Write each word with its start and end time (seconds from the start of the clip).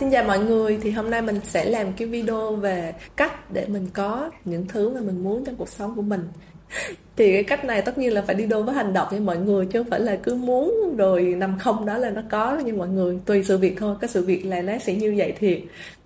Xin 0.00 0.10
chào 0.10 0.24
mọi 0.24 0.38
người, 0.38 0.78
thì 0.82 0.90
hôm 0.90 1.10
nay 1.10 1.22
mình 1.22 1.40
sẽ 1.44 1.64
làm 1.64 1.92
cái 1.92 2.08
video 2.08 2.52
về 2.52 2.94
cách 3.16 3.52
để 3.52 3.66
mình 3.66 3.86
có 3.92 4.30
những 4.44 4.66
thứ 4.68 4.90
mà 4.90 5.00
mình 5.00 5.22
muốn 5.24 5.44
trong 5.44 5.56
cuộc 5.56 5.68
sống 5.68 5.96
của 5.96 6.02
mình. 6.02 6.28
Thì 7.16 7.32
cái 7.32 7.44
cách 7.44 7.64
này 7.64 7.82
tất 7.82 7.98
nhiên 7.98 8.12
là 8.12 8.22
phải 8.22 8.34
đi 8.34 8.46
đôi 8.46 8.62
với 8.62 8.74
hành 8.74 8.92
động 8.92 9.08
với 9.10 9.20
mọi 9.20 9.38
người 9.38 9.66
chứ 9.66 9.82
không 9.82 9.90
phải 9.90 10.00
là 10.00 10.16
cứ 10.16 10.34
muốn 10.34 10.94
rồi 10.96 11.22
nằm 11.22 11.58
không 11.58 11.86
đó 11.86 11.98
là 11.98 12.10
nó 12.10 12.22
có 12.30 12.58
như 12.58 12.74
mọi 12.74 12.88
người. 12.88 13.18
Tùy 13.24 13.44
sự 13.44 13.58
việc 13.58 13.74
thôi 13.78 13.96
cái 14.00 14.08
sự 14.08 14.24
việc 14.24 14.46
là 14.46 14.62
nó 14.62 14.78
sẽ 14.78 14.94
như 14.94 15.14
vậy 15.16 15.32
thiệt. 15.38 15.60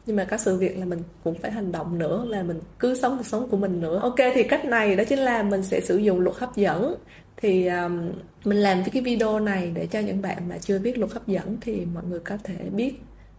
Nhưng 0.07 0.17
mà 0.17 0.25
có 0.25 0.37
sự 0.37 0.57
việc 0.57 0.79
là 0.79 0.85
mình 0.85 1.03
cũng 1.25 1.35
phải 1.35 1.51
hành 1.51 1.73
động 1.73 1.99
nữa 1.99 2.25
là 2.29 2.43
mình 2.43 2.61
cứ 2.79 2.95
sống 2.95 3.17
cuộc 3.17 3.27
sống 3.27 3.49
của 3.49 3.57
mình 3.57 3.81
nữa. 3.81 3.99
Ok 4.03 4.19
thì 4.35 4.43
cách 4.43 4.65
này 4.65 4.97
đó 4.97 5.05
chính 5.05 5.19
là 5.19 5.43
mình 5.43 5.63
sẽ 5.63 5.81
sử 5.81 5.97
dụng 5.97 6.21
luật 6.21 6.37
hấp 6.37 6.57
dẫn. 6.57 6.95
Thì 7.37 7.67
um, 7.67 8.11
mình 8.45 8.59
làm 8.59 8.83
cái 8.93 9.03
video 9.03 9.41
này 9.41 9.73
để 9.75 9.87
cho 9.87 10.01
những 10.01 10.23
bạn 10.23 10.49
mà 10.49 10.59
chưa 10.59 10.79
biết 10.79 10.99
luật 10.99 11.13
hấp 11.13 11.27
dẫn 11.27 11.57
thì 11.61 11.87
mọi 11.95 12.05
người 12.09 12.21
có 12.21 12.37
thể 12.45 12.57
biết 12.73 12.95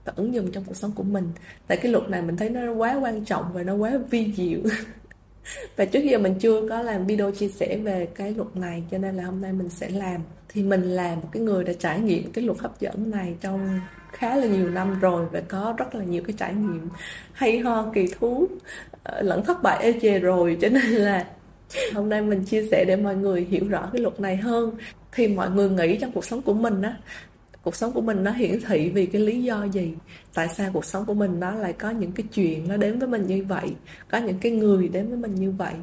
và 0.06 0.14
ứng 0.16 0.34
dụng 0.34 0.52
trong 0.52 0.64
cuộc 0.64 0.76
sống 0.76 0.92
của 0.96 1.04
mình. 1.04 1.32
Tại 1.68 1.78
cái 1.78 1.92
luật 1.92 2.10
này 2.10 2.22
mình 2.22 2.38
thấy 2.38 2.50
nó 2.50 2.74
quá 2.74 3.00
quan 3.02 3.26
trọng 3.26 3.46
và 3.54 3.64
nó 3.64 3.76
quá 3.76 3.92
vi 4.10 4.34
diệu. 4.38 4.60
Và 5.76 5.86
trước 5.86 6.04
giờ 6.04 6.18
mình 6.18 6.36
chưa 6.40 6.68
có 6.70 6.82
làm 6.82 7.06
video 7.06 7.32
chia 7.32 7.48
sẻ 7.48 7.78
về 7.78 8.08
cái 8.16 8.34
luật 8.34 8.56
này, 8.56 8.84
cho 8.92 8.98
nên 8.98 9.16
là 9.16 9.24
hôm 9.24 9.42
nay 9.42 9.54
mình 9.54 9.70
sẽ 9.70 9.90
làm. 9.90 10.22
Thì 10.50 10.64
mình 10.64 10.84
là 10.84 11.16
một 11.16 11.30
cái 11.32 11.44
người 11.44 11.64
đã 11.64 11.74
trải 11.80 12.00
nghiệm 12.00 12.32
cái 12.32 12.46
luật 12.46 12.60
hấp 12.60 12.80
dẫn 12.80 13.12
này 13.12 13.36
trong 13.42 13.80
khá 14.12 14.36
là 14.36 14.48
nhiều 14.48 14.70
năm 14.70 15.00
rồi 15.00 15.26
và 15.32 15.42
có 15.48 15.74
rất 15.78 15.96
là 15.96 16.04
nhiều 16.04 16.24
cái 16.28 16.36
trải 16.40 16.54
nghiệm 16.54 16.90
hay 17.34 17.60
ho, 17.60 17.92
kỳ 17.94 18.08
thú 18.20 18.48
ờ, 19.04 19.22
lẫn 19.22 19.46
thất 19.46 19.64
bại 19.64 19.84
ê 19.84 20.00
chề 20.02 20.20
rồi. 20.20 20.58
Cho 20.62 20.70
nên 20.70 20.86
là 20.86 21.26
hôm 21.94 22.10
nay 22.10 22.22
mình 22.22 22.44
chia 22.44 22.68
sẻ 22.72 22.86
để 22.88 22.96
mọi 22.96 23.16
người 23.16 23.48
hiểu 23.50 23.68
rõ 23.70 23.90
cái 23.94 24.02
luật 24.02 24.20
này 24.20 24.38
hơn. 24.38 24.72
Thì 25.12 25.28
mọi 25.28 25.50
người 25.50 25.70
nghĩ 25.70 25.98
trong 25.98 26.12
cuộc 26.12 26.26
sống 26.26 26.42
của 26.42 26.54
mình 26.54 26.82
á 26.82 26.98
cuộc 27.64 27.76
sống 27.76 27.94
của 27.94 28.02
mình 28.02 28.24
nó 28.24 28.32
hiển 28.32 28.60
thị 28.68 28.90
vì 28.90 29.06
cái 29.06 29.22
lý 29.22 29.44
do 29.44 29.64
gì? 29.64 29.94
Tại 30.34 30.48
sao 30.50 30.70
cuộc 30.74 30.86
sống 30.86 31.06
của 31.06 31.14
mình 31.14 31.40
nó 31.40 31.52
lại 31.52 31.74
có 31.74 31.90
những 31.90 32.12
cái 32.12 32.26
chuyện 32.34 32.68
nó 32.68 32.78
đến 32.78 33.00
với 33.00 33.08
mình 33.08 33.28
như 33.28 33.46
vậy? 33.48 33.76
Có 34.12 34.18
những 34.18 34.40
cái 34.40 34.52
người 34.52 34.88
đến 34.88 35.08
với 35.08 35.18
mình 35.18 35.36
như 35.36 35.52
vậy? 35.52 35.74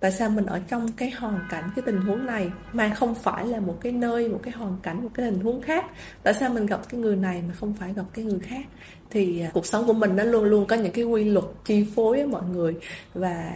Tại 0.00 0.12
sao 0.12 0.30
mình 0.30 0.46
ở 0.46 0.60
trong 0.68 0.92
cái 0.92 1.10
hoàn 1.10 1.40
cảnh, 1.50 1.70
cái 1.76 1.82
tình 1.86 2.00
huống 2.00 2.26
này 2.26 2.50
mà 2.72 2.94
không 2.94 3.14
phải 3.14 3.46
là 3.46 3.60
một 3.60 3.78
cái 3.80 3.92
nơi, 3.92 4.28
một 4.28 4.40
cái 4.42 4.52
hoàn 4.52 4.76
cảnh, 4.82 5.02
một 5.02 5.10
cái 5.14 5.30
tình 5.30 5.40
huống 5.40 5.62
khác? 5.62 5.84
Tại 6.22 6.34
sao 6.34 6.50
mình 6.50 6.66
gặp 6.66 6.80
cái 6.88 7.00
người 7.00 7.16
này 7.16 7.42
mà 7.48 7.54
không 7.54 7.74
phải 7.74 7.92
gặp 7.94 8.04
cái 8.12 8.24
người 8.24 8.38
khác? 8.38 8.66
Thì 9.10 9.40
à, 9.40 9.50
cuộc 9.54 9.66
sống 9.66 9.86
của 9.86 9.92
mình 9.92 10.16
nó 10.16 10.24
luôn 10.24 10.44
luôn 10.44 10.66
có 10.66 10.76
những 10.76 10.92
cái 10.92 11.04
quy 11.04 11.24
luật 11.24 11.44
chi 11.64 11.86
phối 11.94 12.16
với 12.16 12.26
mọi 12.26 12.42
người. 12.52 12.76
Và 13.14 13.52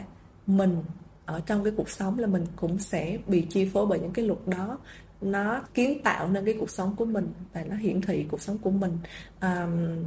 mình 0.46 0.76
ở 1.24 1.40
trong 1.46 1.64
cái 1.64 1.72
cuộc 1.76 1.90
sống 1.90 2.18
là 2.18 2.26
mình 2.26 2.44
cũng 2.56 2.78
sẽ 2.78 3.18
bị 3.26 3.40
chi 3.50 3.70
phối 3.72 3.86
bởi 3.86 3.98
những 3.98 4.12
cái 4.12 4.26
luật 4.26 4.38
đó 4.46 4.78
nó 5.20 5.62
kiến 5.74 6.02
tạo 6.02 6.28
nên 6.28 6.44
cái 6.44 6.54
cuộc 6.60 6.70
sống 6.70 6.96
của 6.96 7.04
mình 7.04 7.32
và 7.52 7.64
nó 7.64 7.76
hiển 7.76 8.00
thị 8.00 8.26
cuộc 8.30 8.40
sống 8.40 8.58
của 8.58 8.70
mình. 8.70 8.98
Um, 9.40 10.04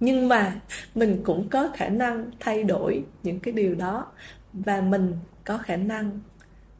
nhưng 0.00 0.28
mà 0.28 0.60
mình 0.94 1.20
cũng 1.24 1.48
có 1.48 1.70
khả 1.74 1.88
năng 1.88 2.30
thay 2.40 2.64
đổi 2.64 3.04
những 3.22 3.40
cái 3.40 3.54
điều 3.54 3.74
đó 3.74 4.06
và 4.52 4.80
mình 4.80 5.16
có 5.44 5.58
khả 5.58 5.76
năng 5.76 6.20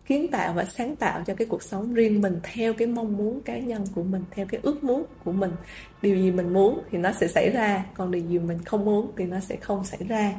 kiến 0.07 0.29
tạo 0.31 0.53
và 0.53 0.65
sáng 0.65 0.97
tạo 0.97 1.23
cho 1.27 1.35
cái 1.35 1.47
cuộc 1.47 1.63
sống 1.63 1.95
riêng 1.95 2.21
mình 2.21 2.41
theo 2.43 2.73
cái 2.73 2.89
mong 2.89 3.17
muốn 3.17 3.41
cá 3.41 3.59
nhân 3.59 3.85
của 3.95 4.03
mình 4.03 4.25
theo 4.31 4.47
cái 4.47 4.61
ước 4.63 4.85
muốn 4.85 5.05
của 5.25 5.33
mình. 5.33 5.53
Điều 6.03 6.17
gì 6.17 6.31
mình 6.31 6.53
muốn 6.53 6.81
thì 6.91 6.99
nó 6.99 7.13
sẽ 7.13 7.29
xảy 7.29 7.51
ra 7.51 7.85
còn 7.95 8.11
điều 8.11 8.23
gì 8.23 8.39
mình 8.39 8.59
không 8.65 8.85
muốn 8.85 9.13
thì 9.17 9.25
nó 9.25 9.41
sẽ 9.41 9.57
không 9.57 9.85
xảy 9.85 10.01
ra. 10.09 10.35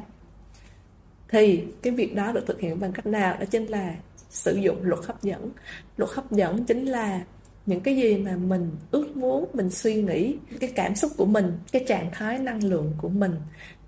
Thì 1.28 1.64
cái 1.82 1.92
việc 1.92 2.14
đó 2.14 2.32
được 2.32 2.46
thực 2.46 2.60
hiện 2.60 2.80
bằng 2.80 2.92
cách 2.92 3.06
nào? 3.06 3.36
Đó 3.40 3.44
chính 3.50 3.66
là 3.66 3.94
sử 4.30 4.56
dụng 4.56 4.82
luật 4.82 5.00
hấp 5.04 5.22
dẫn. 5.22 5.50
Luật 5.96 6.10
hấp 6.10 6.32
dẫn 6.32 6.64
chính 6.64 6.84
là 6.84 7.24
những 7.66 7.80
cái 7.80 7.96
gì 7.96 8.18
mà 8.18 8.36
mình 8.36 8.70
ước 8.90 9.16
muốn, 9.16 9.50
mình 9.52 9.70
suy 9.70 10.02
nghĩ, 10.02 10.36
cái 10.60 10.72
cảm 10.74 10.94
xúc 10.94 11.12
của 11.16 11.24
mình, 11.24 11.52
cái 11.72 11.84
trạng 11.88 12.10
thái 12.12 12.38
năng 12.38 12.64
lượng 12.64 12.92
của 12.98 13.08
mình, 13.08 13.34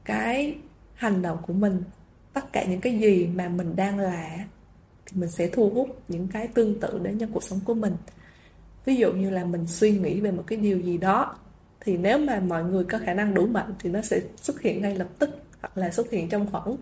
cái 0.05 0.57
hành 0.95 1.23
động 1.23 1.39
của 1.47 1.53
mình, 1.53 1.83
tất 2.33 2.53
cả 2.53 2.65
những 2.65 2.81
cái 2.81 2.99
gì 2.99 3.27
mà 3.27 3.49
mình 3.49 3.77
đang 3.77 3.99
là, 3.99 4.47
thì 5.07 5.21
mình 5.21 5.31
sẽ 5.31 5.49
thu 5.49 5.71
hút 5.71 6.03
những 6.09 6.29
cái 6.33 6.49
tương 6.49 6.81
tự 6.81 7.01
đến 7.03 7.19
trong 7.19 7.33
cuộc 7.33 7.43
sống 7.43 7.61
của 7.65 7.75
mình. 7.75 7.97
Ví 8.85 8.97
dụ 8.97 9.13
như 9.13 9.31
là 9.31 9.45
mình 9.45 9.67
suy 9.67 9.91
nghĩ 9.91 10.21
về 10.21 10.31
một 10.31 10.45
cái 10.47 10.59
điều 10.59 10.81
gì 10.81 10.99
đó, 10.99 11.37
thì 11.81 11.97
nếu 11.97 12.19
mà 12.19 12.41
mọi 12.41 12.65
người 12.65 12.85
có 12.85 12.99
khả 12.99 13.15
năng 13.15 13.35
đủ 13.35 13.47
mạnh 13.47 13.75
thì 13.79 13.91
nó 13.91 14.03
sẽ 14.03 14.21
xuất 14.37 14.61
hiện 14.61 14.83
ngay 14.83 14.95
lập 14.95 15.09
tức 15.19 15.31
hoặc 15.63 15.79
là 15.79 15.91
xuất 15.91 16.11
hiện 16.11 16.29
trong 16.29 16.47
khoảng 16.51 16.77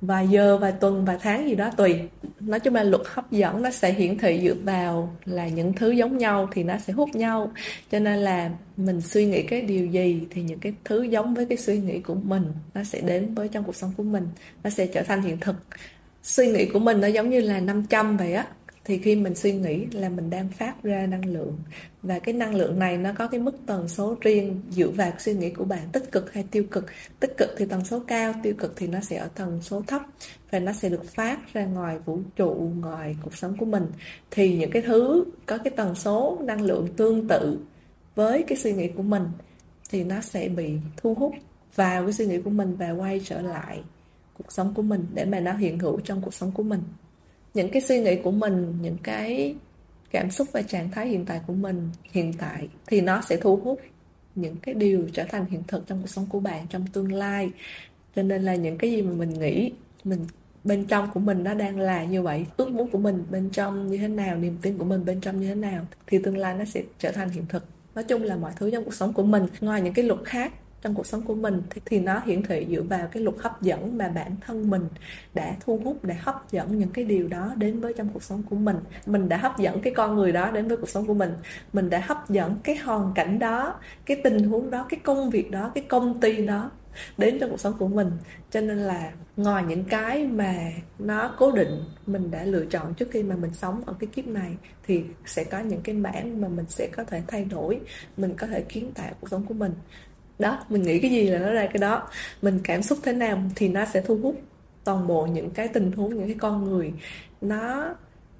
vài 0.00 0.28
giờ, 0.28 0.58
vài 0.58 0.72
tuần, 0.72 1.04
vài 1.04 1.16
tháng 1.20 1.48
gì 1.48 1.54
đó, 1.54 1.70
tùy. 1.76 2.00
Nói 2.40 2.60
chung 2.60 2.74
là 2.74 2.82
luật 2.82 3.02
hấp 3.06 3.32
dẫn 3.32 3.62
nó 3.62 3.70
sẽ 3.70 3.92
hiển 3.92 4.18
thị 4.18 4.40
dựa 4.44 4.54
vào 4.64 5.16
là 5.24 5.48
những 5.48 5.72
thứ 5.72 5.90
giống 5.90 6.18
nhau 6.18 6.48
thì 6.52 6.62
nó 6.62 6.78
sẽ 6.78 6.92
hút 6.92 7.14
nhau. 7.14 7.52
Cho 7.90 7.98
nên 7.98 8.18
là 8.18 8.50
mình 8.76 9.00
suy 9.00 9.26
nghĩ 9.26 9.42
cái 9.42 9.62
điều 9.62 9.86
gì 9.86 10.26
thì 10.30 10.42
những 10.42 10.58
cái 10.58 10.74
thứ 10.84 11.02
giống 11.02 11.34
với 11.34 11.46
cái 11.46 11.58
suy 11.58 11.78
nghĩ 11.78 12.00
của 12.00 12.14
mình 12.14 12.44
nó 12.74 12.84
sẽ 12.84 13.00
đến 13.00 13.34
với 13.34 13.48
trong 13.48 13.64
cuộc 13.64 13.76
sống 13.76 13.92
của 13.96 14.02
mình, 14.02 14.28
nó 14.64 14.70
sẽ 14.70 14.86
trở 14.86 15.02
thành 15.02 15.22
hiện 15.22 15.40
thực. 15.40 15.56
Suy 16.22 16.46
nghĩ 16.46 16.66
của 16.66 16.78
mình 16.78 17.00
nó 17.00 17.08
giống 17.08 17.30
như 17.30 17.40
là 17.40 17.60
500 17.60 18.16
vậy 18.16 18.34
á 18.34 18.46
thì 18.84 18.98
khi 18.98 19.16
mình 19.16 19.34
suy 19.34 19.52
nghĩ 19.52 19.86
là 19.92 20.08
mình 20.08 20.30
đang 20.30 20.48
phát 20.48 20.82
ra 20.82 21.06
năng 21.06 21.26
lượng. 21.26 21.58
Và 22.02 22.18
cái 22.18 22.34
năng 22.34 22.54
lượng 22.54 22.78
này 22.78 22.96
nó 22.96 23.12
có 23.18 23.28
cái 23.28 23.40
mức 23.40 23.56
tần 23.66 23.88
số 23.88 24.16
riêng 24.20 24.60
dựa 24.70 24.88
vào 24.88 25.12
suy 25.18 25.34
nghĩ 25.34 25.50
của 25.50 25.64
bạn, 25.64 25.88
tích 25.92 26.12
cực 26.12 26.32
hay 26.32 26.44
tiêu 26.50 26.64
cực. 26.70 26.86
Tích 27.20 27.34
cực 27.38 27.48
thì 27.56 27.66
tần 27.66 27.84
số 27.84 28.00
cao, 28.06 28.34
tiêu 28.42 28.54
cực 28.58 28.72
thì 28.76 28.86
nó 28.86 29.00
sẽ 29.00 29.16
ở 29.16 29.28
tần 29.34 29.62
số 29.62 29.82
thấp 29.86 30.02
và 30.50 30.58
nó 30.58 30.72
sẽ 30.72 30.88
được 30.88 31.04
phát 31.04 31.52
ra 31.52 31.64
ngoài 31.64 31.98
vũ 31.98 32.20
trụ, 32.36 32.72
ngoài 32.80 33.16
cuộc 33.22 33.36
sống 33.36 33.56
của 33.56 33.66
mình. 33.66 33.86
Thì 34.30 34.56
những 34.58 34.70
cái 34.70 34.82
thứ 34.82 35.24
có 35.46 35.58
cái 35.58 35.72
tần 35.76 35.94
số 35.94 36.38
năng 36.44 36.62
lượng 36.62 36.88
tương 36.96 37.28
tự 37.28 37.58
với 38.14 38.42
cái 38.42 38.58
suy 38.58 38.72
nghĩ 38.72 38.88
của 38.88 39.02
mình 39.02 39.24
thì 39.90 40.04
nó 40.04 40.20
sẽ 40.20 40.48
bị 40.48 40.72
thu 40.96 41.14
hút 41.14 41.34
vào 41.74 42.02
cái 42.02 42.12
suy 42.12 42.26
nghĩ 42.26 42.40
của 42.40 42.50
mình 42.50 42.76
và 42.76 42.90
quay 42.90 43.20
trở 43.24 43.40
lại 43.40 43.82
cuộc 44.38 44.52
sống 44.52 44.74
của 44.74 44.82
mình 44.82 45.06
để 45.14 45.24
mà 45.24 45.40
nó 45.40 45.52
hiện 45.52 45.78
hữu 45.78 46.00
trong 46.00 46.22
cuộc 46.22 46.34
sống 46.34 46.52
của 46.52 46.62
mình 46.62 46.80
những 47.54 47.68
cái 47.68 47.82
suy 47.82 48.00
nghĩ 48.00 48.16
của 48.16 48.30
mình, 48.30 48.74
những 48.82 48.96
cái 49.02 49.54
cảm 50.10 50.30
xúc 50.30 50.48
và 50.52 50.62
trạng 50.62 50.90
thái 50.90 51.08
hiện 51.08 51.24
tại 51.24 51.40
của 51.46 51.52
mình 51.52 51.90
hiện 52.12 52.32
tại 52.38 52.68
thì 52.86 53.00
nó 53.00 53.20
sẽ 53.20 53.36
thu 53.36 53.56
hút 53.56 53.80
những 54.34 54.56
cái 54.56 54.74
điều 54.74 55.08
trở 55.12 55.24
thành 55.24 55.44
hiện 55.46 55.62
thực 55.68 55.86
trong 55.86 56.00
cuộc 56.00 56.08
sống 56.08 56.26
của 56.26 56.40
bạn 56.40 56.66
trong 56.70 56.86
tương 56.86 57.12
lai. 57.12 57.50
Cho 58.16 58.22
nên 58.22 58.42
là 58.42 58.54
những 58.54 58.78
cái 58.78 58.90
gì 58.90 59.02
mà 59.02 59.12
mình 59.12 59.30
nghĩ, 59.30 59.72
mình, 60.04 60.26
bên 60.64 60.84
trong 60.84 61.10
của 61.14 61.20
mình 61.20 61.44
nó 61.44 61.54
đang 61.54 61.80
là 61.80 62.04
như 62.04 62.22
vậy, 62.22 62.46
ước 62.56 62.70
muốn 62.70 62.90
của 62.90 62.98
mình 62.98 63.24
bên 63.30 63.50
trong 63.50 63.86
như 63.86 63.98
thế 63.98 64.08
nào, 64.08 64.36
niềm 64.36 64.56
tin 64.62 64.78
của 64.78 64.84
mình 64.84 65.04
bên 65.04 65.20
trong 65.20 65.40
như 65.40 65.48
thế 65.48 65.54
nào 65.54 65.86
thì 66.06 66.18
tương 66.18 66.36
lai 66.36 66.54
nó 66.54 66.64
sẽ 66.64 66.82
trở 66.98 67.12
thành 67.12 67.30
hiện 67.30 67.46
thực. 67.48 67.64
Nói 67.94 68.04
chung 68.04 68.22
là 68.22 68.36
mọi 68.36 68.52
thứ 68.56 68.70
trong 68.70 68.84
cuộc 68.84 68.94
sống 68.94 69.12
của 69.12 69.22
mình, 69.22 69.46
ngoài 69.60 69.80
những 69.80 69.94
cái 69.94 70.04
luật 70.04 70.20
khác 70.24 70.52
trong 70.82 70.94
cuộc 70.94 71.06
sống 71.06 71.22
của 71.22 71.34
mình 71.34 71.62
thì, 71.70 71.80
thì 71.84 72.00
nó 72.00 72.20
hiển 72.24 72.42
thị 72.42 72.66
dựa 72.70 72.82
vào 72.82 73.08
cái 73.12 73.22
luật 73.22 73.36
hấp 73.38 73.62
dẫn 73.62 73.98
mà 73.98 74.08
bản 74.08 74.36
thân 74.40 74.70
mình 74.70 74.88
đã 75.34 75.56
thu 75.60 75.80
hút 75.84 76.04
để 76.04 76.14
hấp 76.14 76.52
dẫn 76.52 76.78
những 76.78 76.88
cái 76.88 77.04
điều 77.04 77.28
đó 77.28 77.52
đến 77.56 77.80
với 77.80 77.92
trong 77.96 78.08
cuộc 78.08 78.22
sống 78.22 78.42
của 78.50 78.56
mình. 78.56 78.76
Mình 79.06 79.28
đã 79.28 79.36
hấp 79.36 79.58
dẫn 79.58 79.80
cái 79.80 79.94
con 79.94 80.16
người 80.16 80.32
đó 80.32 80.50
đến 80.50 80.68
với 80.68 80.76
cuộc 80.76 80.88
sống 80.88 81.06
của 81.06 81.14
mình. 81.14 81.32
Mình 81.72 81.90
đã 81.90 82.02
hấp 82.06 82.30
dẫn 82.30 82.56
cái 82.64 82.76
hoàn 82.76 83.12
cảnh 83.14 83.38
đó 83.38 83.74
cái 84.06 84.20
tình 84.24 84.44
huống 84.44 84.70
đó 84.70 84.86
cái 84.88 85.00
công 85.02 85.30
việc 85.30 85.50
đó 85.50 85.70
cái 85.74 85.84
công 85.88 86.20
ty 86.20 86.46
đó 86.46 86.70
đến 87.18 87.38
trong 87.40 87.50
cuộc 87.50 87.60
sống 87.60 87.74
của 87.78 87.88
mình. 87.88 88.10
Cho 88.50 88.60
nên 88.60 88.78
là 88.78 89.12
ngoài 89.36 89.64
những 89.68 89.84
cái 89.84 90.26
mà 90.26 90.54
nó 90.98 91.34
cố 91.38 91.52
định 91.52 91.84
mình 92.06 92.30
đã 92.30 92.44
lựa 92.44 92.64
chọn 92.66 92.94
trước 92.94 93.08
khi 93.10 93.22
mà 93.22 93.36
mình 93.36 93.54
sống 93.54 93.82
ở 93.86 93.94
cái 93.98 94.06
kiếp 94.06 94.26
này 94.26 94.56
thì 94.86 95.04
sẽ 95.26 95.44
có 95.44 95.58
những 95.58 95.80
cái 95.80 95.94
mảng 95.94 96.40
mà 96.40 96.48
mình 96.48 96.66
sẽ 96.68 96.88
có 96.96 97.04
thể 97.04 97.22
thay 97.26 97.44
đổi 97.44 97.80
mình 98.16 98.34
có 98.36 98.46
thể 98.46 98.60
kiến 98.60 98.92
tạo 98.94 99.12
cuộc 99.20 99.28
sống 99.30 99.44
của 99.46 99.54
mình 99.54 99.72
đó, 100.38 100.58
mình 100.68 100.82
nghĩ 100.82 100.98
cái 100.98 101.10
gì 101.10 101.28
là 101.28 101.38
nó 101.38 101.52
ra 101.52 101.66
cái 101.66 101.78
đó. 101.78 102.08
Mình 102.42 102.60
cảm 102.64 102.82
xúc 102.82 102.98
thế 103.02 103.12
nào 103.12 103.42
thì 103.56 103.68
nó 103.68 103.84
sẽ 103.84 104.00
thu 104.00 104.18
hút 104.22 104.40
toàn 104.84 105.06
bộ 105.06 105.26
những 105.26 105.50
cái 105.50 105.68
tình 105.68 105.92
huống, 105.92 106.14
những 106.14 106.26
cái 106.26 106.36
con 106.38 106.64
người. 106.64 106.92
Nó 107.40 107.94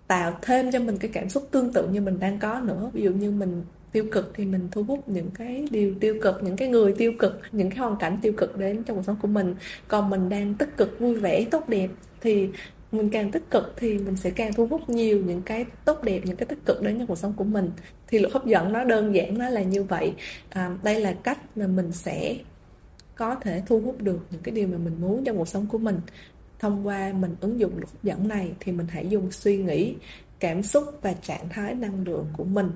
tạo 0.07 0.39
thêm 0.43 0.73
cho 0.73 0.81
mình 0.81 0.97
cái 0.99 1.11
cảm 1.15 1.29
xúc 1.29 1.49
tương 1.51 1.73
tự 1.73 1.89
như 1.89 2.01
mình 2.01 2.21
đang 2.21 2.39
có 2.39 2.61
nữa. 2.61 2.91
Ví 2.93 3.03
dụ 3.03 3.11
như 3.11 3.31
mình 3.31 3.63
tiêu 3.93 4.07
cực 4.13 4.33
thì 4.35 4.45
mình 4.45 4.69
thu 4.71 4.83
hút 4.83 5.09
những 5.09 5.31
cái 5.31 5.67
điều 5.71 5.95
tiêu 6.01 6.17
cực, 6.23 6.43
những 6.43 6.57
cái 6.57 6.69
người 6.69 6.95
tiêu 6.99 7.13
cực, 7.19 7.41
những 7.53 7.71
cái 7.71 7.79
hoàn 7.79 7.97
cảnh 7.97 8.19
tiêu 8.23 8.33
cực 8.37 8.59
đến 8.59 8.83
trong 8.85 8.97
cuộc 8.97 9.03
sống 9.03 9.17
của 9.23 9.29
mình. 9.29 9.55
Còn 9.89 10.11
mình 10.11 10.29
đang 10.29 10.55
tích 10.55 10.77
cực, 10.77 11.01
vui 11.01 11.15
vẻ, 11.15 11.45
tốt 11.51 11.69
đẹp 11.69 11.89
thì 12.21 12.49
mình 12.93 13.11
càng 13.11 13.31
tích 13.31 13.51
cực 13.51 13.75
thì 13.77 13.99
mình 13.99 14.17
sẽ 14.17 14.31
càng 14.31 14.53
thu 14.53 14.67
hút 14.67 14.91
nhiều 14.91 15.23
những 15.27 15.43
cái 15.43 15.67
tốt 15.85 16.03
đẹp 16.03 16.21
những 16.25 16.37
cái 16.37 16.47
tích 16.47 16.59
cực 16.67 16.83
đến 16.83 16.99
trong 16.99 17.07
cuộc 17.07 17.19
sống 17.19 17.33
của 17.37 17.45
mình. 17.45 17.71
Thì 18.07 18.19
luật 18.19 18.33
hấp 18.33 18.47
dẫn 18.47 18.73
nó 18.73 18.85
đơn 18.85 19.15
giản 19.15 19.39
nó 19.39 19.49
là 19.49 19.63
như 19.63 19.83
vậy. 19.83 20.15
À, 20.51 20.77
đây 20.83 21.01
là 21.01 21.13
cách 21.13 21.57
mà 21.57 21.67
mình 21.67 21.93
sẽ 21.93 22.37
có 23.15 23.35
thể 23.35 23.63
thu 23.67 23.81
hút 23.81 24.03
được 24.03 24.19
những 24.31 24.43
cái 24.43 24.55
điều 24.55 24.69
mà 24.69 24.79
mình 24.79 25.01
muốn 25.01 25.25
trong 25.25 25.37
cuộc 25.37 25.49
sống 25.49 25.67
của 25.67 25.79
mình. 25.79 26.01
Thông 26.59 26.87
qua 26.87 27.13
mình 27.13 27.37
ứng 27.41 27.61
dụng 27.61 27.73
luật 27.77 27.91
hấp 27.91 28.03
dẫn 28.03 28.29
này 28.29 28.53
thì 28.61 28.73
mình 28.73 28.87
hãy 28.91 29.09
dùng 29.09 29.31
suy 29.31 29.57
nghĩ 29.57 29.95
cảm 30.41 30.63
xúc 30.63 30.85
và 31.03 31.13
trạng 31.13 31.49
thái 31.49 31.75
năng 31.75 32.05
lượng 32.05 32.27
của 32.37 32.45
mình 32.45 32.71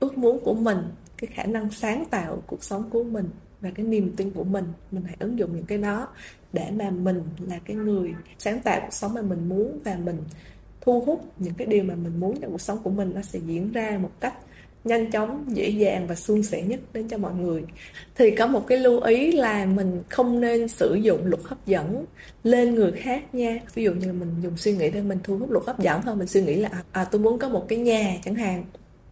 ước 0.00 0.18
muốn 0.18 0.40
của 0.44 0.54
mình 0.54 0.78
cái 1.18 1.30
khả 1.34 1.44
năng 1.44 1.70
sáng 1.70 2.04
tạo 2.10 2.42
cuộc 2.46 2.64
sống 2.64 2.90
của 2.90 3.04
mình 3.04 3.30
và 3.60 3.70
cái 3.74 3.86
niềm 3.86 4.12
tin 4.16 4.30
của 4.30 4.44
mình 4.44 4.64
mình 4.90 5.04
hãy 5.06 5.16
ứng 5.18 5.38
dụng 5.38 5.56
những 5.56 5.66
cái 5.66 5.78
đó 5.78 6.08
để 6.52 6.70
mà 6.70 6.90
mình 6.90 7.22
là 7.48 7.58
cái 7.64 7.76
người 7.76 8.14
sáng 8.38 8.60
tạo 8.60 8.80
cuộc 8.80 8.92
sống 8.92 9.14
mà 9.14 9.22
mình 9.22 9.48
muốn 9.48 9.78
và 9.84 9.96
mình 10.04 10.18
thu 10.80 11.00
hút 11.00 11.24
những 11.38 11.54
cái 11.54 11.66
điều 11.66 11.84
mà 11.84 11.94
mình 11.94 12.20
muốn 12.20 12.40
trong 12.40 12.50
cuộc 12.50 12.60
sống 12.60 12.78
của 12.82 12.90
mình 12.90 13.12
nó 13.14 13.22
sẽ 13.22 13.38
diễn 13.46 13.72
ra 13.72 13.98
một 14.02 14.10
cách 14.20 14.34
nhanh 14.86 15.10
chóng, 15.10 15.44
dễ 15.48 15.68
dàng 15.68 16.06
và 16.06 16.14
suôn 16.14 16.42
sẻ 16.42 16.62
nhất 16.62 16.80
đến 16.92 17.08
cho 17.08 17.18
mọi 17.18 17.34
người. 17.34 17.64
Thì 18.16 18.30
có 18.30 18.46
một 18.46 18.66
cái 18.66 18.78
lưu 18.78 19.00
ý 19.00 19.32
là 19.32 19.66
mình 19.66 20.02
không 20.08 20.40
nên 20.40 20.68
sử 20.68 20.94
dụng 20.94 21.26
luật 21.26 21.42
hấp 21.44 21.66
dẫn 21.66 22.04
lên 22.42 22.74
người 22.74 22.92
khác 22.92 23.34
nha. 23.34 23.60
Ví 23.74 23.84
dụ 23.84 23.92
như 23.92 24.06
là 24.06 24.12
mình 24.12 24.34
dùng 24.42 24.56
suy 24.56 24.76
nghĩ 24.76 24.90
để 24.90 25.02
mình 25.02 25.18
thu 25.24 25.38
hút 25.38 25.50
luật 25.50 25.66
hấp 25.66 25.78
dẫn 25.78 26.00
thôi, 26.02 26.16
mình 26.16 26.26
suy 26.26 26.42
nghĩ 26.42 26.54
là 26.54 26.70
à 26.92 27.04
tôi 27.04 27.20
muốn 27.20 27.38
có 27.38 27.48
một 27.48 27.66
cái 27.68 27.78
nhà 27.78 28.16
chẳng 28.24 28.34
hạn 28.34 28.64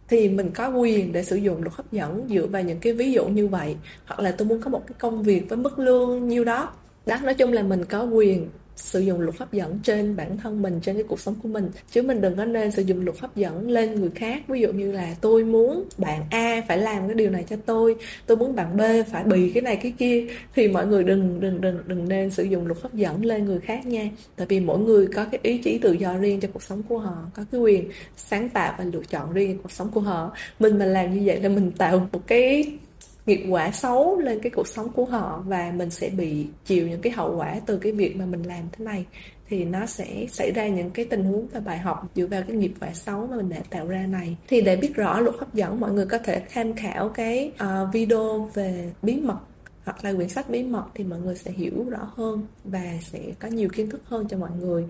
thì 0.07 0.29
mình 0.29 0.51
có 0.55 0.69
quyền 0.69 1.11
để 1.11 1.23
sử 1.23 1.35
dụng 1.35 1.61
luật 1.61 1.73
hấp 1.75 1.91
dẫn 1.91 2.27
dựa 2.29 2.47
vào 2.47 2.61
những 2.61 2.79
cái 2.79 2.93
ví 2.93 3.11
dụ 3.11 3.25
như 3.27 3.47
vậy. 3.47 3.75
Hoặc 4.05 4.19
là 4.19 4.31
tôi 4.31 4.47
muốn 4.47 4.61
có 4.61 4.69
một 4.69 4.87
cái 4.87 4.95
công 4.99 5.23
việc 5.23 5.49
với 5.49 5.57
mức 5.57 5.79
lương 5.79 6.27
nhiêu 6.27 6.43
đó. 6.43 6.73
Đó, 7.05 7.17
nói 7.23 7.33
chung 7.33 7.53
là 7.53 7.63
mình 7.63 7.85
có 7.85 8.03
quyền 8.03 8.49
sử 8.75 8.99
dụng 8.99 9.19
luật 9.19 9.37
hấp 9.37 9.53
dẫn 9.53 9.79
trên 9.83 10.15
bản 10.15 10.37
thân 10.37 10.61
mình, 10.61 10.79
trên 10.81 10.95
cái 10.95 11.03
cuộc 11.03 11.19
sống 11.19 11.35
của 11.43 11.49
mình. 11.49 11.69
Chứ 11.91 12.01
mình 12.01 12.21
đừng 12.21 12.37
có 12.37 12.45
nên 12.45 12.71
sử 12.71 12.81
dụng 12.81 13.05
luật 13.05 13.19
hấp 13.19 13.35
dẫn 13.35 13.69
lên 13.69 13.95
người 13.95 14.09
khác. 14.15 14.41
Ví 14.47 14.61
dụ 14.61 14.73
như 14.73 14.91
là 14.91 15.15
tôi 15.21 15.43
muốn 15.43 15.83
bạn 15.97 16.23
A 16.29 16.61
phải 16.67 16.77
làm 16.77 17.07
cái 17.07 17.15
điều 17.15 17.29
này 17.29 17.45
cho 17.49 17.55
tôi 17.65 17.95
tôi 18.25 18.37
muốn 18.37 18.55
bạn 18.55 18.77
B 18.77 18.81
phải 19.11 19.23
bì 19.23 19.51
cái 19.51 19.63
này 19.63 19.75
cái 19.75 19.93
kia, 19.97 20.27
thì 20.55 20.67
mọi 20.67 20.87
người 20.87 21.03
đừng 21.03 21.39
đừng 21.39 21.61
đừng 21.61 21.77
đừng 21.85 22.09
nên 22.09 22.31
sử 22.31 22.43
dụng 22.43 22.67
luật 22.67 22.81
hấp 22.81 22.93
dẫn 22.93 23.25
lên 23.25 23.45
người 23.45 23.59
khác 23.59 23.85
nha. 23.85 24.09
Tại 24.35 24.47
vì 24.49 24.59
mỗi 24.59 24.79
người 24.79 25.07
có 25.07 25.25
cái 25.25 25.39
ý 25.43 25.57
chí 25.57 25.77
tự 25.77 25.93
do 25.93 26.17
riêng 26.17 26.39
cho 26.39 26.47
cuộc 26.53 26.63
sống 26.63 26.83
của 26.83 26.97
họ, 26.97 27.15
có 27.33 27.45
cái 27.51 27.61
quyền 27.61 27.89
sáng 28.15 28.49
tạo 28.49 28.75
và 28.77 28.83
lựa 28.83 29.03
chọn 29.09 29.33
riêng 29.33 29.59
cuộc 29.63 29.71
sống 29.71 29.91
của 29.91 30.01
họ. 30.01 30.31
Mình 30.59 30.77
mà 30.77 30.85
làm 30.85 31.13
như 31.13 31.21
vậy 31.25 31.41
là 31.41 31.49
mình 31.49 31.71
tạo 31.71 32.07
một 32.11 32.27
cái 32.27 32.77
nghiệp 33.25 33.45
quả 33.49 33.71
xấu 33.71 34.19
lên 34.19 34.39
cái 34.39 34.49
cuộc 34.49 34.67
sống 34.67 34.89
của 34.89 35.05
họ 35.05 35.43
và 35.47 35.71
mình 35.75 35.89
sẽ 35.89 36.09
bị 36.09 36.47
chịu 36.65 36.87
những 36.87 37.01
cái 37.01 37.13
hậu 37.13 37.35
quả 37.35 37.59
từ 37.65 37.77
cái 37.77 37.91
việc 37.91 38.15
mà 38.15 38.25
mình 38.25 38.43
làm 38.43 38.63
thế 38.71 38.85
này 38.85 39.05
thì 39.49 39.65
nó 39.65 39.85
sẽ 39.85 40.25
xảy 40.29 40.51
ra 40.51 40.67
những 40.67 40.89
cái 40.89 41.05
tình 41.05 41.23
huống 41.23 41.47
và 41.47 41.59
bài 41.59 41.77
học 41.77 42.07
dựa 42.15 42.27
vào 42.27 42.43
cái 42.47 42.57
nghiệp 42.57 42.71
quả 42.79 42.93
xấu 42.93 43.27
mà 43.27 43.37
mình 43.37 43.49
đã 43.49 43.59
tạo 43.69 43.87
ra 43.87 44.05
này. 44.07 44.37
Thì 44.47 44.61
để 44.61 44.75
biết 44.75 44.95
rõ 44.95 45.19
luật 45.19 45.35
hấp 45.39 45.53
dẫn 45.53 45.79
mọi 45.79 45.91
người 45.91 46.05
có 46.05 46.17
thể 46.17 46.41
tham 46.53 46.73
khảo 46.73 47.09
cái 47.09 47.51
uh, 47.63 47.93
video 47.93 48.49
về 48.53 48.91
bí 49.01 49.15
mật 49.15 49.39
hoặc 49.85 50.05
là 50.05 50.13
quyển 50.13 50.29
sách 50.29 50.49
bí 50.49 50.63
mật 50.63 50.85
thì 50.93 51.03
mọi 51.03 51.19
người 51.19 51.35
sẽ 51.35 51.51
hiểu 51.51 51.85
rõ 51.89 52.11
hơn 52.15 52.47
và 52.63 52.93
sẽ 53.01 53.19
có 53.39 53.47
nhiều 53.47 53.69
kiến 53.69 53.89
thức 53.89 54.01
hơn 54.05 54.27
cho 54.29 54.37
mọi 54.37 54.49
người 54.59 54.85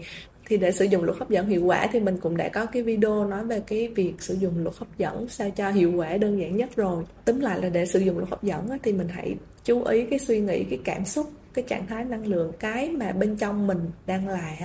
thì 0.47 0.57
để 0.57 0.71
sử 0.71 0.85
dụng 0.85 1.03
luật 1.03 1.17
hấp 1.17 1.29
dẫn 1.29 1.47
hiệu 1.47 1.63
quả 1.65 1.87
thì 1.91 1.99
mình 1.99 2.17
cũng 2.17 2.37
đã 2.37 2.49
có 2.49 2.65
cái 2.65 2.83
video 2.83 3.25
nói 3.25 3.45
về 3.45 3.59
cái 3.67 3.87
việc 3.87 4.13
sử 4.19 4.33
dụng 4.33 4.63
luật 4.63 4.77
hấp 4.77 4.97
dẫn 4.97 5.27
sao 5.29 5.49
cho 5.49 5.69
hiệu 5.69 5.91
quả, 5.95 6.17
đơn 6.17 6.39
giản 6.39 6.57
nhất 6.57 6.75
rồi. 6.75 7.03
Tính 7.25 7.39
lại 7.39 7.61
là 7.61 7.69
để 7.69 7.85
sử 7.85 7.99
dụng 7.99 8.17
luật 8.17 8.29
hấp 8.29 8.43
dẫn 8.43 8.67
thì 8.83 8.93
mình 8.93 9.07
hãy 9.07 9.35
chú 9.63 9.83
ý 9.83 10.05
cái 10.05 10.19
suy 10.19 10.39
nghĩ, 10.39 10.63
cái 10.63 10.79
cảm 10.83 11.05
xúc, 11.05 11.31
cái 11.53 11.65
trạng 11.67 11.87
thái 11.87 12.05
năng 12.05 12.27
lượng, 12.27 12.51
cái 12.59 12.89
mà 12.89 13.11
bên 13.11 13.35
trong 13.37 13.67
mình 13.67 13.79
đang 14.05 14.27
là 14.27 14.57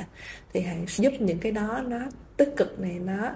thì 0.53 0.61
hãy 0.61 0.85
giúp 0.97 1.13
những 1.21 1.39
cái 1.39 1.53
đó 1.53 1.83
nó 1.89 1.99
tích 2.37 2.53
cực 2.57 2.81
này, 2.81 2.99
nó 3.05 3.33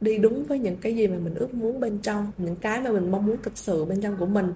đi 0.00 0.18
đúng 0.18 0.44
với 0.44 0.58
những 0.58 0.76
cái 0.76 0.96
gì 0.96 1.06
mà 1.06 1.16
mình 1.18 1.34
ước 1.34 1.54
muốn 1.54 1.80
bên 1.80 1.98
trong, 2.02 2.32
những 2.38 2.56
cái 2.56 2.80
mà 2.80 2.90
mình 2.90 3.10
mong 3.10 3.26
muốn 3.26 3.36
thực 3.42 3.58
sự 3.58 3.84
bên 3.84 4.00
trong 4.00 4.16
của 4.18 4.26
mình. 4.26 4.52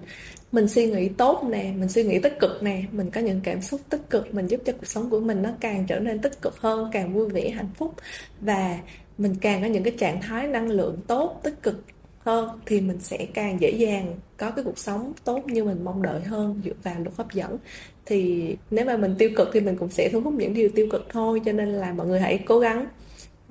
Mình 0.51 0.67
suy 0.67 0.85
nghĩ 0.85 1.09
tốt 1.09 1.43
nè, 1.49 1.73
mình 1.77 1.89
suy 1.89 2.03
nghĩ 2.03 2.19
tích 2.19 2.39
cực 2.39 2.63
nè, 2.63 2.83
mình 2.91 3.11
có 3.11 3.21
những 3.21 3.39
cảm 3.43 3.61
xúc 3.61 3.81
tích 3.89 4.09
cực, 4.09 4.33
mình 4.33 4.47
giúp 4.47 4.61
cho 4.65 4.73
cuộc 4.73 4.87
sống 4.87 5.09
của 5.09 5.19
mình 5.19 5.41
nó 5.41 5.49
càng 5.59 5.85
trở 5.87 5.99
nên 5.99 6.19
tích 6.19 6.41
cực 6.41 6.57
hơn, 6.57 6.89
càng 6.93 7.13
vui 7.13 7.29
vẻ, 7.29 7.49
hạnh 7.49 7.69
phúc. 7.75 7.93
Và 8.41 8.79
mình 9.17 9.35
càng 9.41 9.61
có 9.61 9.67
những 9.67 9.83
cái 9.83 9.93
trạng 9.97 10.21
thái 10.21 10.47
năng 10.47 10.69
lượng 10.69 10.97
tốt, 11.07 11.39
tích 11.43 11.63
cực 11.63 11.83
hơn 12.19 12.49
thì 12.65 12.81
mình 12.81 12.99
sẽ 12.99 13.27
càng 13.33 13.61
dễ 13.61 13.69
dàng 13.69 14.15
có 14.37 14.51
cái 14.51 14.65
cuộc 14.65 14.77
sống 14.77 15.13
tốt 15.23 15.41
như 15.45 15.63
mình 15.63 15.83
mong 15.83 16.01
đợi 16.01 16.21
hơn 16.21 16.61
dựa 16.65 16.73
vào 16.83 16.95
luật 16.99 17.15
hấp 17.15 17.33
dẫn. 17.33 17.57
Thì 18.05 18.55
nếu 18.71 18.85
mà 18.85 18.97
mình 18.97 19.15
tiêu 19.17 19.29
cực 19.35 19.49
thì 19.53 19.59
mình 19.59 19.77
cũng 19.77 19.89
sẽ 19.89 20.09
thu 20.09 20.21
hút 20.21 20.33
những 20.33 20.53
điều 20.53 20.69
tiêu 20.75 20.87
cực 20.91 21.05
thôi, 21.09 21.41
cho 21.45 21.51
nên 21.51 21.69
là 21.69 21.93
mọi 21.93 22.07
người 22.07 22.19
hãy 22.19 22.39
cố 22.45 22.59
gắng 22.59 22.85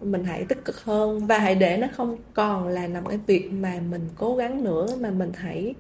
mình 0.03 0.25
hãy 0.25 0.45
tích 0.45 0.65
cực 0.65 0.85
hơn 0.85 1.27
và 1.27 1.39
hãy 1.39 1.55
để 1.55 1.77
nó 1.77 1.87
không 1.97 2.17
còn 2.35 2.69
là 2.69 2.87
nằm 2.87 3.07
cái 3.07 3.19
việc 3.27 3.53
mà 3.53 3.81
mình 3.91 4.09
cố 4.17 4.37
gắng 4.37 4.65
nữa 4.65 4.87
mà 5.01 5.11
mình 5.11 5.33
hãy 5.35 5.75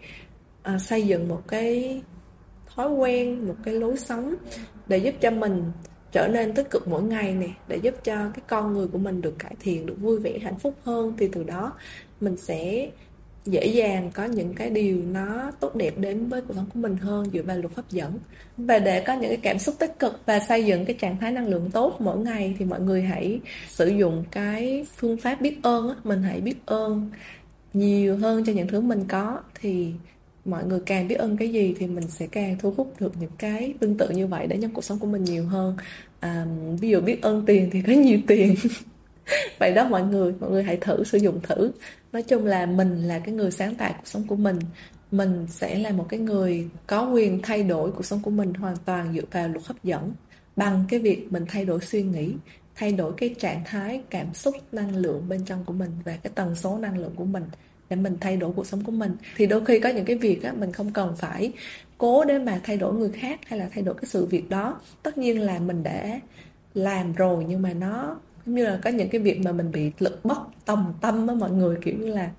uh, 0.74 0.80
xây 0.80 1.02
dựng 1.02 1.28
một 1.28 1.42
cái 1.48 2.02
thói 2.74 2.92
quen 2.92 3.46
một 3.46 3.54
cái 3.64 3.74
lối 3.74 3.96
sống 3.96 4.34
để 4.86 4.98
giúp 4.98 5.14
cho 5.20 5.30
mình 5.30 5.64
trở 6.12 6.28
nên 6.28 6.54
tích 6.54 6.70
cực 6.70 6.88
mỗi 6.88 7.02
ngày 7.02 7.34
nè 7.34 7.48
để 7.68 7.76
giúp 7.76 7.94
cho 8.04 8.30
cái 8.34 8.42
con 8.48 8.72
người 8.72 8.86
của 8.86 8.98
mình 8.98 9.20
được 9.20 9.38
cải 9.38 9.54
thiện 9.60 9.86
được 9.86 9.96
vui 10.00 10.18
vẻ 10.18 10.38
hạnh 10.38 10.58
phúc 10.58 10.74
hơn. 10.84 11.14
Thì 11.18 11.28
từ 11.32 11.42
đó 11.42 11.72
mình 12.20 12.36
sẽ 12.36 12.90
dễ 13.46 13.66
dàng 13.66 14.10
có 14.14 14.24
những 14.24 14.54
cái 14.54 14.70
điều 14.70 15.02
nó 15.12 15.50
tốt 15.60 15.76
đẹp 15.76 15.98
đến 15.98 16.26
với 16.26 16.40
cuộc 16.40 16.54
sống 16.54 16.66
của 16.74 16.80
mình 16.80 16.96
hơn 16.96 17.26
dựa 17.32 17.42
vào 17.42 17.56
luật 17.56 17.74
hấp 17.74 17.90
dẫn. 17.90 18.18
Và 18.56 18.78
để 18.78 19.00
có 19.00 19.12
những 19.12 19.30
cái 19.30 19.40
cảm 19.42 19.58
xúc 19.58 19.74
tích 19.78 19.98
cực 19.98 20.20
và 20.26 20.40
xây 20.40 20.64
dựng 20.64 20.84
cái 20.84 20.96
trạng 21.00 21.16
thái 21.16 21.32
năng 21.32 21.48
lượng 21.48 21.70
tốt 21.70 21.96
mỗi 21.98 22.18
ngày 22.18 22.56
thì 22.58 22.64
mọi 22.64 22.80
người 22.80 23.02
hãy 23.02 23.40
sử 23.68 23.88
dụng 23.88 24.24
cái 24.30 24.86
phương 24.96 25.16
pháp 25.16 25.40
biết 25.40 25.58
ơn 25.62 25.88
á 25.88 25.94
mình 26.04 26.22
hãy 26.22 26.40
biết 26.40 26.56
ơn 26.66 27.10
nhiều 27.72 28.16
hơn 28.16 28.44
cho 28.44 28.52
những 28.52 28.68
thứ 28.68 28.80
mình 28.80 29.04
có 29.08 29.40
thì 29.60 29.92
mọi 30.44 30.64
người 30.64 30.80
càng 30.86 31.08
biết 31.08 31.14
ơn 31.14 31.36
cái 31.36 31.48
gì 31.48 31.74
thì 31.78 31.86
mình 31.86 32.08
sẽ 32.08 32.26
càng 32.26 32.56
thu 32.60 32.74
hút 32.76 32.94
được 33.00 33.12
những 33.20 33.30
cái 33.38 33.74
tương 33.80 33.96
tự 33.96 34.08
như 34.10 34.26
vậy 34.26 34.46
để 34.46 34.56
nhân 34.56 34.70
cuộc 34.74 34.84
sống 34.84 34.98
của 34.98 35.06
mình 35.06 35.24
nhiều 35.24 35.44
hơn. 35.46 35.76
À, 36.20 36.46
ví 36.80 36.88
dụ 36.88 37.00
biết 37.00 37.22
ơn 37.22 37.46
tiền 37.46 37.70
thì 37.72 37.82
có 37.86 37.92
nhiều 37.92 38.18
tiền. 38.26 38.54
vậy 39.58 39.74
đó 39.74 39.88
mọi 39.88 40.02
người 40.02 40.34
mọi 40.40 40.50
người 40.50 40.62
hãy 40.62 40.76
thử 40.76 41.04
sử 41.04 41.18
dụng 41.18 41.40
thử. 41.42 41.72
Nói 42.12 42.22
chung 42.22 42.46
là 42.46 42.66
mình 42.66 43.02
là 43.02 43.18
cái 43.18 43.34
người 43.34 43.50
sáng 43.50 43.74
tạo 43.74 43.92
cuộc 43.92 44.06
sống 44.06 44.26
của 44.26 44.36
mình. 44.36 44.58
Mình 45.10 45.46
sẽ 45.50 45.78
là 45.78 45.90
một 45.90 46.06
cái 46.08 46.20
người 46.20 46.68
có 46.86 47.10
quyền 47.10 47.42
thay 47.42 47.62
đổi 47.62 47.92
cuộc 47.92 48.06
sống 48.06 48.20
của 48.22 48.30
mình 48.30 48.54
hoàn 48.54 48.76
toàn 48.84 49.12
dựa 49.14 49.24
vào 49.32 49.48
luật 49.48 49.66
hấp 49.66 49.84
dẫn 49.84 50.12
bằng 50.56 50.84
cái 50.88 51.00
việc 51.00 51.32
mình 51.32 51.44
thay 51.48 51.64
đổi 51.64 51.80
suy 51.80 52.02
nghĩ 52.02 52.34
thay 52.74 52.92
đổi 52.92 53.12
cái 53.16 53.34
trạng 53.38 53.62
thái 53.64 54.02
cảm 54.10 54.34
xúc 54.34 54.54
năng 54.72 54.96
lượng 54.96 55.28
bên 55.28 55.44
trong 55.44 55.64
của 55.64 55.72
mình 55.72 55.90
và 56.04 56.16
cái 56.22 56.32
tần 56.34 56.54
số 56.54 56.78
năng 56.78 56.98
lượng 56.98 57.12
của 57.16 57.24
mình 57.24 57.44
để 57.90 57.96
mình 57.96 58.16
thay 58.20 58.36
đổi 58.36 58.52
cuộc 58.56 58.66
sống 58.66 58.84
của 58.84 58.92
mình. 58.92 59.16
Thì 59.36 59.46
đôi 59.46 59.64
khi 59.64 59.80
có 59.80 59.88
những 59.88 60.04
cái 60.04 60.16
việc 60.16 60.42
á, 60.42 60.52
mình 60.52 60.72
không 60.72 60.92
cần 60.92 61.14
phải 61.16 61.52
cố 61.98 62.24
để 62.24 62.38
mà 62.38 62.60
thay 62.64 62.76
đổi 62.76 62.94
người 62.94 63.10
khác 63.10 63.40
hay 63.46 63.58
là 63.58 63.68
thay 63.72 63.82
đổi 63.84 63.94
cái 63.94 64.04
sự 64.04 64.26
việc 64.26 64.50
đó. 64.50 64.80
Tất 65.02 65.18
nhiên 65.18 65.40
là 65.40 65.58
mình 65.58 65.82
đã 65.82 66.20
làm 66.74 67.12
rồi 67.12 67.44
nhưng 67.48 67.62
mà 67.62 67.72
nó 67.72 68.16
giống 68.46 68.54
như 68.54 68.64
là 68.64 68.78
có 68.84 68.90
những 68.90 69.08
cái 69.08 69.20
việc 69.20 69.40
mà 69.40 69.52
mình 69.52 69.72
bị 69.72 69.90
lực 69.98 70.24
bất 70.24 70.38
tòng 70.64 70.94
tâm 71.00 71.26
á 71.26 71.34
mọi 71.34 71.50
người, 71.50 71.76
kiểu 71.82 71.94
như 71.98 72.14
là 72.14 72.30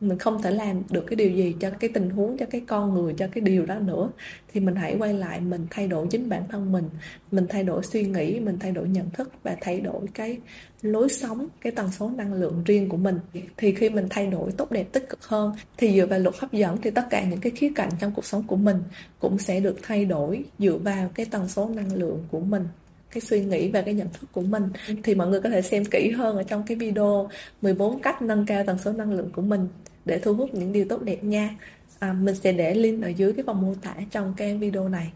mình 0.00 0.18
không 0.18 0.42
thể 0.42 0.50
làm 0.50 0.82
được 0.90 1.04
cái 1.06 1.16
điều 1.16 1.30
gì 1.30 1.54
cho 1.60 1.70
cái 1.70 1.90
tình 1.94 2.10
huống, 2.10 2.38
cho 2.38 2.46
cái 2.46 2.60
con 2.66 2.94
người, 2.94 3.14
cho 3.18 3.26
cái 3.32 3.40
điều 3.40 3.66
đó 3.66 3.78
nữa. 3.78 4.10
Thì 4.52 4.60
mình 4.60 4.74
hãy 4.74 4.96
quay 4.98 5.14
lại, 5.14 5.40
mình 5.40 5.66
thay 5.70 5.88
đổi 5.88 6.06
chính 6.10 6.28
bản 6.28 6.42
thân 6.48 6.72
mình 6.72 6.84
mình 7.30 7.46
thay 7.48 7.64
đổi 7.64 7.82
suy 7.82 8.02
nghĩ, 8.04 8.40
mình 8.40 8.58
thay 8.58 8.72
đổi 8.72 8.88
nhận 8.88 9.10
thức 9.10 9.32
và 9.42 9.56
thay 9.60 9.80
đổi 9.80 10.06
cái 10.14 10.38
lối 10.82 11.08
sống, 11.08 11.48
cái 11.60 11.72
tần 11.72 11.90
số 11.92 12.10
năng 12.10 12.34
lượng 12.34 12.62
riêng 12.64 12.88
của 12.88 12.96
mình. 12.96 13.18
Thì 13.56 13.74
khi 13.74 13.90
mình 13.90 14.06
thay 14.10 14.26
đổi 14.26 14.52
tốt 14.52 14.70
đẹp 14.70 14.92
tích 14.92 15.08
cực 15.08 15.24
hơn, 15.24 15.52
thì 15.76 15.96
dựa 15.96 16.06
vào 16.06 16.18
luật 16.18 16.34
hấp 16.38 16.52
dẫn 16.52 16.76
thì 16.82 16.90
tất 16.90 17.06
cả 17.10 17.24
những 17.24 17.40
cái 17.40 17.52
khía 17.56 17.72
cạnh 17.74 17.90
trong 18.00 18.12
cuộc 18.16 18.24
sống 18.24 18.42
của 18.46 18.56
mình 18.56 18.76
cũng 19.18 19.38
sẽ 19.38 19.60
được 19.60 19.76
thay 19.82 20.04
đổi 20.04 20.44
dựa 20.58 20.78
vào 20.78 21.10
cái 21.14 21.26
tần 21.30 21.48
số 21.48 21.68
năng 21.68 21.94
lượng 21.94 22.24
của 22.30 22.40
mình 22.40 22.64
cái 23.10 23.20
suy 23.20 23.44
nghĩ 23.44 23.70
và 23.70 23.82
cái 23.82 23.94
nhận 23.94 24.08
thức 24.12 24.26
của 24.32 24.40
mình. 24.40 24.68
Thì 25.02 25.14
mọi 25.14 25.28
người 25.28 25.40
có 25.40 25.50
thể 25.50 25.62
xem 25.62 25.84
kỹ 25.84 26.10
hơn 26.10 26.36
ở 26.36 26.42
trong 26.42 26.62
cái 26.66 26.76
video 26.76 27.28
14 27.62 28.02
cách 28.02 28.22
nâng 28.22 28.46
cao 28.46 28.64
tần 28.66 28.78
số 28.78 28.92
năng 28.92 29.12
lượng 29.12 29.30
của 29.32 29.42
mình 29.42 29.68
để 30.04 30.18
thu 30.18 30.34
hút 30.34 30.54
những 30.54 30.72
điều 30.72 30.84
tốt 30.88 31.02
đẹp 31.02 31.24
nha. 31.24 31.56
À, 31.98 32.12
mình 32.12 32.34
sẽ 32.34 32.52
để 32.52 32.74
link 32.74 33.04
ở 33.04 33.08
dưới 33.08 33.32
cái 33.32 33.44
phần 33.46 33.60
mô 33.62 33.74
tả 33.82 33.94
trong 34.10 34.34
cái 34.36 34.56
video 34.56 34.88
này. 34.88 35.12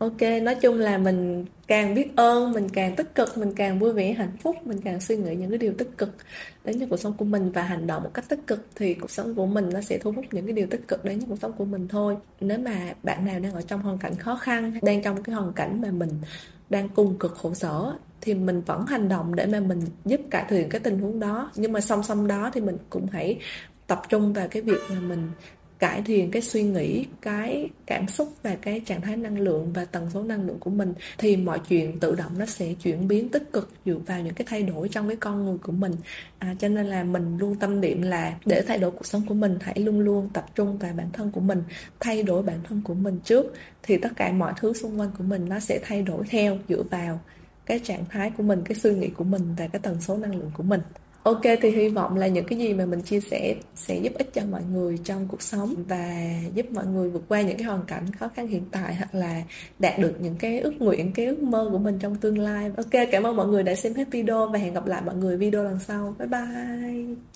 Ok 0.00 0.22
nói 0.42 0.54
chung 0.54 0.78
là 0.78 0.98
mình 0.98 1.44
càng 1.66 1.94
biết 1.94 2.16
ơn 2.16 2.52
mình 2.52 2.68
càng 2.68 2.96
tích 2.96 3.14
cực 3.14 3.38
mình 3.38 3.52
càng 3.56 3.78
vui 3.78 3.92
vẻ 3.92 4.12
hạnh 4.12 4.36
phúc 4.42 4.56
mình 4.64 4.80
càng 4.80 5.00
suy 5.00 5.16
nghĩ 5.16 5.34
những 5.34 5.50
cái 5.50 5.58
điều 5.58 5.72
tích 5.78 5.90
cực 5.98 6.10
đến 6.64 6.80
cho 6.80 6.86
cuộc 6.90 6.96
sống 6.96 7.12
của 7.16 7.24
mình 7.24 7.52
và 7.52 7.62
hành 7.62 7.86
động 7.86 8.02
một 8.02 8.10
cách 8.14 8.28
tích 8.28 8.40
cực 8.46 8.66
thì 8.76 8.94
cuộc 8.94 9.10
sống 9.10 9.34
của 9.34 9.46
mình 9.46 9.70
nó 9.72 9.80
sẽ 9.80 9.98
thu 9.98 10.12
hút 10.12 10.24
những 10.32 10.46
cái 10.46 10.52
điều 10.52 10.66
tích 10.66 10.88
cực 10.88 11.04
đến 11.04 11.20
cho 11.20 11.26
cuộc 11.28 11.38
sống 11.42 11.52
của 11.52 11.64
mình 11.64 11.88
thôi. 11.88 12.16
Nếu 12.40 12.58
mà 12.58 12.94
bạn 13.02 13.24
nào 13.24 13.40
đang 13.40 13.52
ở 13.52 13.62
trong 13.62 13.82
hoàn 13.82 13.98
cảnh 13.98 14.14
khó 14.14 14.36
khăn 14.36 14.72
đang 14.82 15.02
trong 15.02 15.22
cái 15.22 15.34
hoàn 15.34 15.52
cảnh 15.52 15.80
mà 15.80 15.90
mình 15.90 16.10
đang 16.70 16.88
cùng 16.88 17.18
cực 17.18 17.34
khổ 17.34 17.54
sở, 17.54 17.92
thì 18.20 18.34
mình 18.34 18.62
vẫn 18.66 18.86
hành 18.86 19.08
động 19.08 19.34
để 19.34 19.46
mà 19.46 19.60
mình 19.60 19.80
giúp 20.04 20.20
cải 20.30 20.44
thiện 20.48 20.68
cái 20.68 20.80
tình 20.80 20.98
huống 20.98 21.20
đó. 21.20 21.50
Nhưng 21.56 21.72
mà 21.72 21.80
song 21.80 22.02
song 22.02 22.26
đó 22.26 22.50
thì 22.52 22.60
mình 22.60 22.76
cũng 22.90 23.06
hãy 23.12 23.38
tập 23.86 24.02
trung 24.08 24.32
vào 24.32 24.48
cái 24.50 24.62
việc 24.62 24.90
là 24.90 25.00
mình 25.00 25.30
cải 25.80 26.02
thiện 26.02 26.30
cái 26.30 26.42
suy 26.42 26.62
nghĩ 26.62 27.06
cái 27.22 27.68
cảm 27.86 28.08
xúc 28.08 28.32
và 28.42 28.56
cái 28.62 28.80
trạng 28.86 29.00
thái 29.00 29.16
năng 29.16 29.38
lượng 29.38 29.72
và 29.72 29.84
tần 29.84 30.10
số 30.14 30.22
năng 30.22 30.46
lượng 30.46 30.58
của 30.58 30.70
mình 30.70 30.94
thì 31.18 31.36
mọi 31.36 31.60
chuyện 31.68 31.98
tự 31.98 32.14
động 32.14 32.38
nó 32.38 32.46
sẽ 32.46 32.74
chuyển 32.74 33.08
biến 33.08 33.28
tích 33.28 33.52
cực 33.52 33.72
dựa 33.86 33.98
vào 34.06 34.20
những 34.20 34.34
cái 34.34 34.46
thay 34.50 34.62
đổi 34.62 34.88
trong 34.88 35.08
cái 35.08 35.16
con 35.16 35.44
người 35.44 35.58
của 35.58 35.72
mình. 35.72 35.92
À, 36.38 36.54
cho 36.58 36.68
nên 36.68 36.86
là 36.86 37.04
mình 37.04 37.38
luôn 37.38 37.54
tâm 37.54 37.80
niệm 37.80 38.02
là 38.02 38.34
để 38.46 38.62
thay 38.66 38.78
đổi 38.78 38.90
cuộc 38.90 39.06
sống 39.06 39.22
của 39.28 39.34
mình 39.34 39.58
hãy 39.60 39.74
luôn 39.78 40.00
luôn 40.00 40.28
tập 40.32 40.46
trung 40.54 40.78
vào 40.78 40.92
bản 40.96 41.10
thân 41.12 41.30
của 41.30 41.40
mình 41.40 41.62
thay 42.00 42.22
đổi 42.22 42.42
bản 42.42 42.58
thân 42.68 42.82
của 42.84 42.94
mình 42.94 43.18
trước 43.24 43.54
thì 43.82 43.96
tất 43.96 44.10
cả 44.16 44.32
mọi 44.32 44.52
thứ 44.60 44.72
xung 44.72 45.00
quanh 45.00 45.10
của 45.18 45.24
mình 45.24 45.48
nó 45.48 45.60
sẽ 45.60 45.80
thay 45.82 46.02
đổi 46.02 46.24
theo 46.30 46.58
dựa 46.68 46.82
vào 46.82 47.20
cái 47.66 47.80
trạng 47.84 48.04
thái 48.10 48.30
của 48.36 48.42
mình 48.42 48.62
cái 48.64 48.74
suy 48.74 48.94
nghĩ 48.94 49.08
của 49.08 49.24
mình 49.24 49.54
và 49.58 49.68
cái 49.68 49.80
tần 49.82 50.00
số 50.00 50.16
năng 50.16 50.34
lượng 50.34 50.50
của 50.54 50.62
mình. 50.62 50.80
Ok 51.22 51.42
thì 51.60 51.70
hy 51.70 51.88
vọng 51.88 52.16
là 52.16 52.26
những 52.26 52.44
cái 52.44 52.58
gì 52.58 52.74
mà 52.74 52.86
mình 52.86 53.02
chia 53.02 53.20
sẻ 53.20 53.54
sẽ 53.74 53.98
giúp 53.98 54.12
ích 54.18 54.30
cho 54.34 54.42
mọi 54.50 54.62
người 54.72 54.98
trong 55.04 55.28
cuộc 55.28 55.42
sống 55.42 55.74
và 55.88 56.32
giúp 56.54 56.66
mọi 56.72 56.86
người 56.86 57.10
vượt 57.10 57.22
qua 57.28 57.40
những 57.40 57.56
cái 57.56 57.66
hoàn 57.66 57.82
cảnh 57.86 58.12
khó 58.12 58.28
khăn 58.28 58.46
hiện 58.46 58.62
tại 58.70 58.94
hoặc 58.94 59.14
là 59.14 59.42
đạt 59.78 59.98
được 59.98 60.14
những 60.20 60.36
cái 60.38 60.60
ước 60.60 60.74
nguyện, 60.78 61.12
cái 61.12 61.26
ước 61.26 61.42
mơ 61.42 61.68
của 61.72 61.78
mình 61.78 61.98
trong 61.98 62.16
tương 62.16 62.38
lai. 62.38 62.70
Ok, 62.76 63.08
cảm 63.12 63.22
ơn 63.26 63.36
mọi 63.36 63.46
người 63.46 63.62
đã 63.62 63.74
xem 63.74 63.94
hết 63.94 64.04
video 64.10 64.48
và 64.48 64.58
hẹn 64.58 64.74
gặp 64.74 64.86
lại 64.86 65.02
mọi 65.06 65.14
người 65.14 65.36
video 65.36 65.64
lần 65.64 65.78
sau. 65.78 66.14
Bye 66.18 66.28
bye. 66.28 67.29